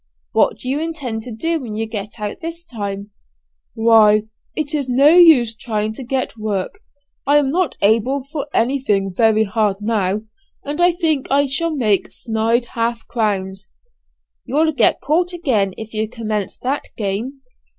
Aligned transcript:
"What 0.31 0.57
do 0.57 0.67
you 0.67 0.79
intend 0.79 1.21
to 1.25 1.31
do 1.31 1.59
when 1.59 1.75
you 1.75 1.85
get 1.85 2.19
out 2.19 2.39
this 2.41 2.65
time?" 2.65 3.11
"Why, 3.75 4.23
it's 4.55 4.89
no 4.89 5.09
use 5.09 5.55
trying 5.55 5.93
to 5.93 6.03
get 6.03 6.35
work; 6.39 6.79
I 7.27 7.37
am 7.37 7.49
not 7.49 7.77
able 7.83 8.23
for 8.31 8.47
anything 8.51 9.13
very 9.13 9.43
hard 9.43 9.77
now, 9.79 10.23
and 10.63 10.81
I 10.81 10.91
think 10.91 11.27
I 11.29 11.45
shall 11.45 11.75
make 11.75 12.11
snyde 12.11 12.69
half 12.73 13.05
crowns." 13.07 13.69
"You'll 14.43 14.71
get 14.71 15.01
caught 15.01 15.33
again 15.33 15.75
if 15.77 15.93
you 15.93 16.09
commence 16.09 16.57
that 16.57 16.85
game." 16.97 17.41